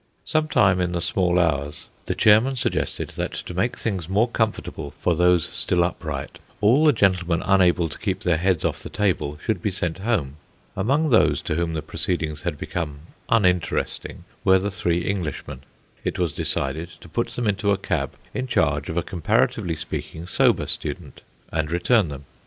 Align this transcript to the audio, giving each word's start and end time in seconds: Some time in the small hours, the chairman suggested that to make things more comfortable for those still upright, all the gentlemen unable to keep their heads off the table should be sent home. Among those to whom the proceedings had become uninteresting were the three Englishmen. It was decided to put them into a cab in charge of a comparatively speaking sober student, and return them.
Some 0.25 0.47
time 0.47 0.81
in 0.81 0.93
the 0.93 0.99
small 0.99 1.37
hours, 1.37 1.87
the 2.07 2.15
chairman 2.15 2.55
suggested 2.55 3.09
that 3.17 3.33
to 3.33 3.53
make 3.53 3.77
things 3.77 4.09
more 4.09 4.27
comfortable 4.27 4.95
for 4.97 5.13
those 5.13 5.47
still 5.51 5.83
upright, 5.83 6.39
all 6.59 6.85
the 6.85 6.91
gentlemen 6.91 7.43
unable 7.43 7.87
to 7.87 7.99
keep 7.99 8.21
their 8.21 8.37
heads 8.37 8.65
off 8.65 8.81
the 8.81 8.89
table 8.89 9.37
should 9.45 9.61
be 9.61 9.69
sent 9.69 9.99
home. 9.99 10.37
Among 10.75 11.11
those 11.11 11.39
to 11.43 11.53
whom 11.53 11.75
the 11.75 11.83
proceedings 11.83 12.41
had 12.41 12.57
become 12.57 13.01
uninteresting 13.29 14.23
were 14.43 14.57
the 14.57 14.71
three 14.71 15.07
Englishmen. 15.07 15.61
It 16.03 16.17
was 16.17 16.33
decided 16.33 16.89
to 16.99 17.07
put 17.07 17.27
them 17.27 17.45
into 17.45 17.69
a 17.69 17.77
cab 17.77 18.13
in 18.33 18.47
charge 18.47 18.89
of 18.89 18.97
a 18.97 19.03
comparatively 19.03 19.75
speaking 19.75 20.25
sober 20.25 20.65
student, 20.65 21.21
and 21.51 21.69
return 21.69 22.07
them. 22.09 22.25